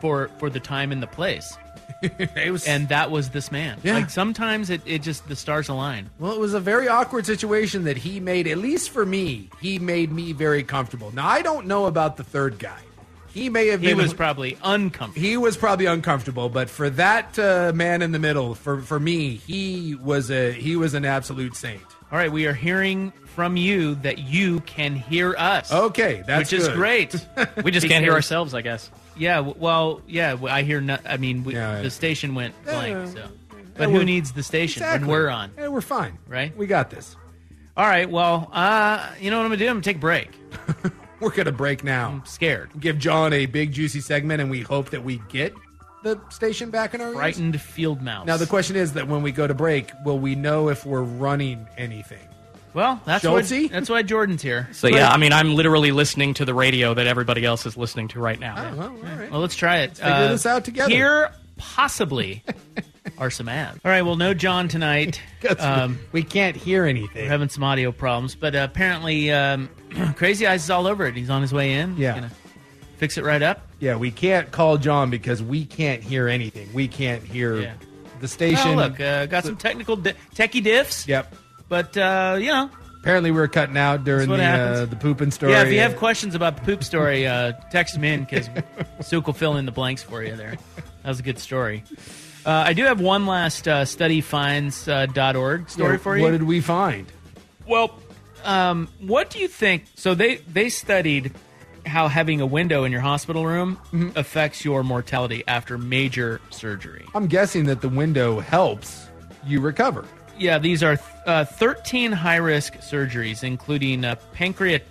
[0.00, 1.56] for for the time and the place.
[2.02, 3.78] it was, and that was this man.
[3.82, 3.94] Yeah.
[3.94, 6.10] Like sometimes it, it just the stars align.
[6.18, 9.78] Well, it was a very awkward situation that he made, at least for me, he
[9.78, 11.12] made me very comfortable.
[11.14, 12.78] Now, I don't know about the third guy.
[13.32, 15.26] He may have He been was probably uncomfortable.
[15.26, 19.36] he was probably uncomfortable, but for that uh, man in the middle, for for me,
[19.36, 21.82] he was a he was an absolute saint.
[22.12, 25.72] All right, we are hearing from you that you can hear us.
[25.72, 26.76] Okay, that's which is good.
[26.76, 27.26] great.
[27.64, 28.90] We just can't hear ourselves, I guess.
[29.16, 30.80] Yeah, w- well, yeah, w- I hear.
[30.80, 31.82] No, I mean, we, Yeah, yeah.
[31.82, 33.08] the station went blank.
[33.08, 33.26] So, yeah,
[33.76, 35.08] but we're- who needs the station Exactly.
[35.08, 35.50] when we're on?
[35.58, 36.18] Yeah, we're fine.
[36.28, 36.56] Right?
[36.56, 37.16] We got this.
[37.76, 38.08] All right.
[38.08, 39.66] Well, uh, you know what I'm gonna do?
[39.68, 40.30] I'm gonna take a break.
[41.20, 42.08] We're gonna break now.
[42.10, 42.70] I'm scared.
[42.78, 45.54] Give John a big juicy segment, and we hope that we get
[46.06, 47.16] the station back in our ears.
[47.16, 48.26] Frightened field mouse.
[48.26, 51.02] Now the question is that when we go to break, will we know if we're
[51.02, 52.20] running anything?
[52.74, 53.70] Well, that's why, Schultzy?
[53.70, 54.68] that's why Jordan's here.
[54.72, 58.08] So yeah, I mean, I'm literally listening to the radio that everybody else is listening
[58.08, 58.54] to right now.
[58.58, 59.30] Oh, well, all right.
[59.30, 59.98] Well, let's try it.
[60.02, 60.90] Uh, figure this out together.
[60.90, 62.44] Here, possibly,
[63.18, 63.80] are some ads.
[63.82, 64.02] All right.
[64.02, 65.20] Well, no John tonight.
[65.60, 67.22] Um, we can't hear anything.
[67.22, 69.70] we're having some audio problems, but uh, apparently, um,
[70.16, 71.14] Crazy Eyes is all over it.
[71.14, 71.96] He's on his way in.
[71.96, 72.28] Yeah.
[72.98, 73.60] Fix it right up.
[73.78, 76.72] Yeah, we can't call John because we can't hear anything.
[76.72, 77.72] We can't hear Yeah.
[78.20, 78.70] the station.
[78.70, 81.06] Oh, look, uh, got some technical di- techie diffs.
[81.06, 81.34] Yep.
[81.68, 85.52] But uh, you know, Apparently, we were cutting out during the uh, the pooping story.
[85.52, 85.62] yeah.
[85.62, 88.48] If you have questions about the poop story, uh, text them in because
[89.00, 90.34] Suk will fill in the blanks for you.
[90.34, 90.56] There,
[91.02, 91.84] that was a good story.
[92.44, 96.22] Uh, I do have one last uh, studyfinds.org org story Yeah, for you.
[96.24, 97.06] What did we find?
[97.66, 97.94] Well,
[98.44, 99.84] um, what do you think?
[99.94, 101.32] So they they studied
[101.86, 104.18] how having a window in your hospital room Mm-hmm.
[104.18, 107.04] affects your mortality after major surgery.
[107.14, 109.08] I'm guessing that the window helps
[109.46, 110.04] you recover.
[110.38, 114.82] Yeah, these are uh, 13 high risk surgeries, including uh, pancreat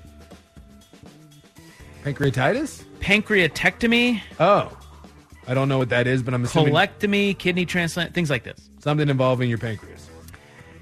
[2.04, 2.84] Pancreatitis?
[3.00, 4.76] pancreatectomy, Oh,
[5.48, 8.70] I don't know what that is, but I'm assuming colectomy, kidney transplant, things like this.
[8.80, 10.10] something involving your pancreas.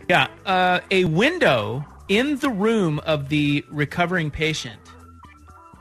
[0.10, 4.80] Yeah, uh, a window in the room of the recovering patient.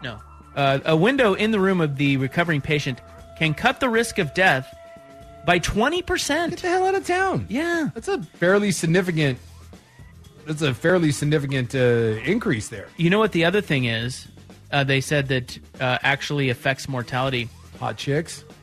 [0.02, 0.18] No,
[0.56, 3.00] uh, a window in the room of the recovering patient
[3.38, 4.72] can cut the risk of death
[5.46, 6.50] by 20%.
[6.50, 7.46] Get the hell out of town.
[7.48, 9.38] Yeah, That's a fairly significant.
[10.46, 11.78] That's a fairly significant uh,
[12.24, 12.88] increase there.
[12.96, 14.26] you know what the other thing is?
[14.70, 17.48] Uh, they said that uh, actually affects mortality.
[17.78, 18.44] Hot chicks.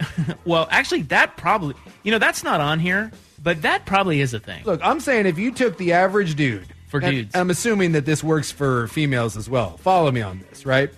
[0.45, 3.11] Well, actually, that probably you know that's not on here,
[3.43, 4.63] but that probably is a thing.
[4.63, 7.35] Look, I'm saying if you took the average dude For dudes.
[7.35, 9.77] I'm assuming that this works for females as well.
[9.77, 10.89] Follow me on this, right?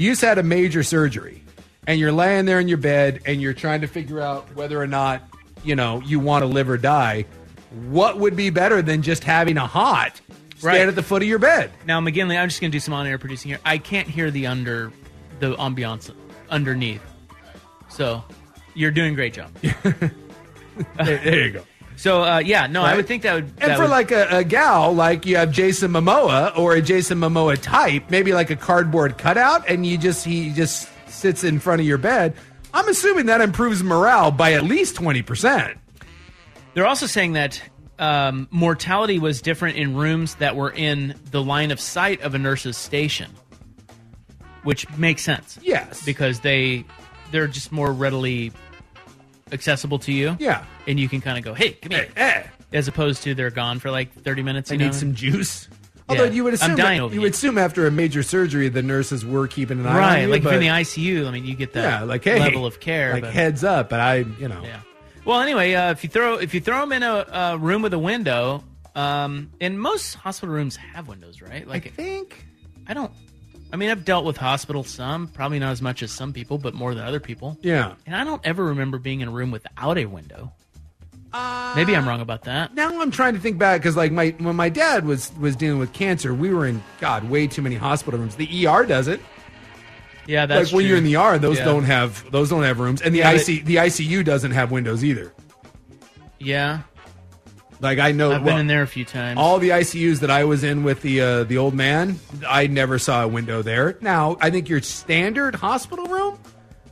[0.00, 1.42] You just had a major surgery,
[1.86, 4.86] and you're laying there in your bed, and you're trying to figure out whether or
[4.86, 5.20] not
[5.62, 7.26] you know you want to live or die.
[7.90, 10.18] What would be better than just having a hot
[10.56, 10.88] stand Right.
[10.88, 11.70] at the foot of your bed?
[11.84, 13.60] Now, McGinley, I'm just going to do some on-air producing here.
[13.62, 14.90] I can't hear the under,
[15.38, 16.10] the ambiance
[16.48, 17.02] underneath.
[17.90, 18.24] So,
[18.72, 19.50] you're doing a great job.
[19.60, 20.10] there,
[20.96, 21.64] there you go.
[22.00, 23.44] So, uh, yeah, no, I would think that would.
[23.58, 26.80] And that for would- like a, a gal, like you have Jason Momoa or a
[26.80, 31.58] Jason Momoa type, maybe like a cardboard cutout, and you just he just sits in
[31.60, 32.34] front of your bed.
[32.72, 35.76] I'm assuming that improves morale by at least twenty percent.
[36.72, 37.60] they're also saying that
[37.98, 42.38] um, mortality was different in rooms that were in the line of sight of a
[42.38, 43.30] nurse's station,
[44.62, 45.58] which makes sense.
[45.62, 46.02] Yes.
[46.04, 46.84] because they
[47.30, 48.52] they're just more readily
[49.52, 50.36] accessible to you.
[50.40, 50.64] Yeah.
[50.86, 53.78] and you can kind of go, "Hey, come here," Eh, as opposed to they're gone
[53.78, 54.70] for like 30 minutes.
[54.70, 55.68] I You need some juice.
[55.70, 55.76] Yeah.
[56.08, 58.82] Although you would I'm assume dying over you would assume after a major surgery the
[58.82, 60.00] nurses were keeping an eye on you.
[60.00, 61.28] right, you, like if but, you're in the ICU.
[61.28, 63.12] I mean, you get that yeah, like hey, level of care.
[63.12, 63.88] like but- heads up.
[63.90, 64.80] But I, you know, Yeah.
[65.24, 67.92] Well, anyway, uh, if you throw if you throw them in a, a room with
[67.94, 68.64] a window,
[68.96, 71.68] um, and most hospital rooms have windows, right?
[71.68, 72.44] Like I think
[72.88, 73.12] I don't.
[73.72, 76.74] I mean, I've dealt with hospitals some, probably not as much as some people, but
[76.74, 77.56] more than other people.
[77.62, 77.94] yeah.
[78.06, 80.52] And I don't ever remember being in a room without a window.
[81.32, 82.74] Uh, Maybe I'm wrong about that.
[82.74, 85.78] now I'm trying to think back because like my when my dad was was dealing
[85.78, 88.34] with cancer, we were in God way too many hospital rooms.
[88.34, 89.20] The ER does it.
[90.26, 90.88] Yeah, that's like when true.
[90.88, 91.66] you're in the ER, those Yeah.
[91.66, 94.72] don't have those don't have rooms, and the Yeah, but- IC the ICU doesn't have
[94.72, 95.32] windows either.
[96.40, 96.80] Yeah,
[97.80, 99.38] Like I know, I've well, been in there a few times.
[99.38, 102.98] all the ICUs that I was in with the uh, the old man, I never
[102.98, 103.96] saw a window there.
[104.00, 106.38] Now I think your standard hospital room,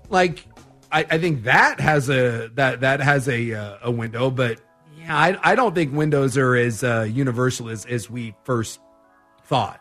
[0.09, 0.46] like
[0.90, 4.61] I, I think that has a that that has a uh, a window, but
[4.98, 8.81] yeah, I I don't think windows are as uh, universal as as we first
[9.44, 9.81] thought.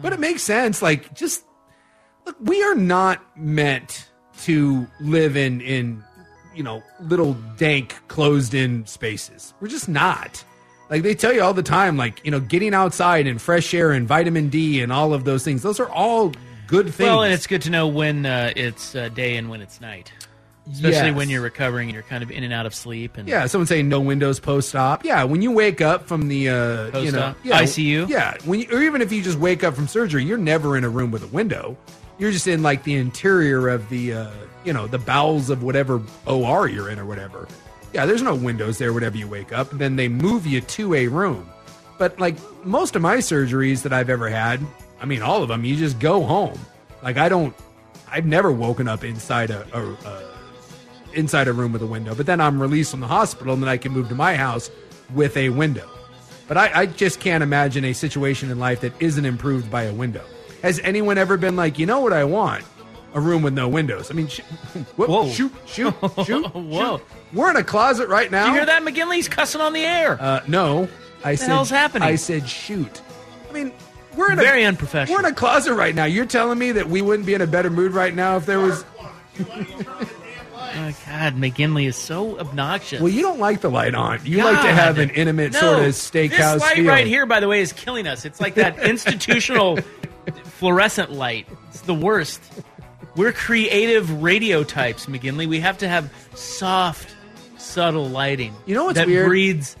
[0.00, 0.80] But it makes sense.
[0.80, 1.44] Like just
[2.24, 4.08] look, we are not meant
[4.42, 6.04] to live in in
[6.56, 9.54] you know little dank closed in spaces.
[9.60, 10.42] We're just not.
[10.88, 13.90] Like they tell you all the time, like you know, getting outside and fresh air
[13.92, 15.62] and vitamin D and all of those things.
[15.62, 16.32] Those are all
[16.68, 17.08] good things.
[17.08, 20.12] well, and it's good to know when uh, it's uh, day and when it's night,
[20.70, 21.14] especially Yes.
[21.16, 23.16] when you're recovering and you're kind of in and out of sleep.
[23.16, 25.04] And Yeah, someone saying no windows post op.
[25.04, 28.08] Yeah, when you wake up from the uh, you know yeah, ICU?
[28.08, 30.84] Yeah, when you, or even if you just wake up from surgery, you're never in
[30.84, 31.76] a room with a window.
[32.18, 34.30] You're just in like the interior of the uh,
[34.64, 37.46] you know the bowels of whatever OR you're in or whatever.
[37.92, 39.70] Yeah, there's no windows there whenever you wake up.
[39.72, 41.48] And then they move you to a room.
[41.98, 44.60] But like most of my surgeries that I've ever had,
[45.00, 46.58] I mean all of them, you just go home.
[47.02, 47.54] Like I don't,
[48.10, 50.30] I've never woken up inside a, a, a
[51.14, 52.14] inside a room with a window.
[52.14, 54.70] But then I'm released from the hospital and then I can move to my house
[55.14, 55.88] with a window.
[56.48, 59.92] But I, I just can't imagine a situation in life that isn't improved by a
[59.92, 60.24] window.
[60.62, 62.64] Has anyone ever been like, you know what I want?
[63.14, 64.10] A room with no windows.
[64.10, 64.40] I mean, sh-
[64.96, 65.28] whoop, Whoa.
[65.30, 65.94] shoot, shoot,
[66.24, 66.46] shoot.
[66.46, 66.98] Whoa.
[66.98, 67.06] shoot.
[67.32, 68.46] We're in a closet right now.
[68.48, 68.82] You hear that?
[68.82, 70.18] McGinley's cussing on the air.
[70.20, 70.88] Uh, no,
[71.24, 71.48] I the said.
[71.48, 72.08] hell's happening?
[72.08, 73.00] I said shoot.
[73.48, 73.72] I mean,
[74.16, 75.14] we're in a Very unprofessional.
[75.22, 76.04] We're in a closet right now.
[76.04, 78.60] You're telling me that we wouldn't be in a better mood right now if there
[78.60, 78.84] was.
[80.78, 83.00] Oh, God, McGinley is so obnoxious.
[83.00, 84.20] Well, you don't like the light on.
[84.24, 86.86] You like to have an intimate No, sort of steakhouse This light feel.
[86.86, 88.26] right here, by the way, is killing us.
[88.26, 89.78] It's like that institutional
[90.44, 91.46] fluorescent light.
[91.68, 92.40] It's the worst.
[93.14, 95.46] We're creative radio types, McGinley.
[95.46, 97.14] We have to have soft,
[97.58, 98.54] subtle lighting.
[98.66, 99.26] You know what's that weird?
[99.28, 99.76] breeds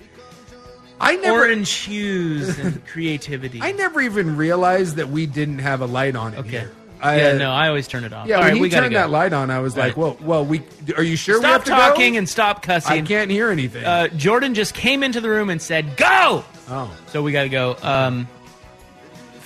[1.00, 3.60] I never, orange hues and creativity.
[3.60, 6.48] I never even realized that we didn't have a light on it Okay.
[6.50, 6.72] here.
[6.98, 8.26] I, yeah, no, I always turn it off.
[8.26, 8.96] Yeah, All when right, he we turned go.
[9.00, 9.96] that light on, I was like, Right.
[9.98, 10.62] "Well, well, we
[10.96, 13.02] are you sure we Stop have to talking go?" and stop cussing.
[13.04, 13.84] I can't hear anything.
[13.84, 17.48] Uh, Jordan just came into the room and said, "Go!" oh, So we got to
[17.50, 17.76] go.
[17.82, 18.26] Um,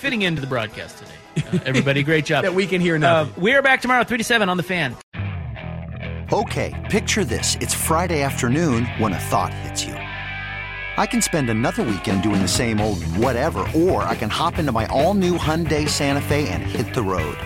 [0.01, 2.01] fitting into the broadcast today, uh, everybody.
[2.01, 2.43] Great job.
[2.45, 4.95] that we can hear Uh, we are back tomorrow, three to seven on the fan.
[6.33, 7.55] Okay, picture this.
[7.61, 9.93] It's Friday afternoon when a thought hits you.
[9.93, 14.71] I can spend another weekend doing the same old whatever, or I can hop into
[14.71, 17.37] my all new Hyundai Santa Fe and hit the road.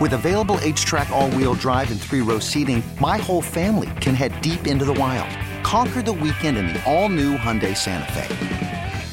[0.00, 4.40] With available HTRAC, all wheel drive, and three row seating, my whole family can head
[4.40, 5.30] deep into the wild.
[5.62, 8.71] Conquer the weekend in the all new Hyundai Santa Fe.